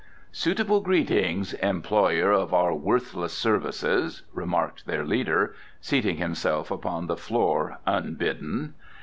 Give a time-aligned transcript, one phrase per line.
[0.31, 7.77] "Suitable greetings, employer of our worthless services," remarked their leader, seating himself upon the floor
[7.85, 8.73] unbidden.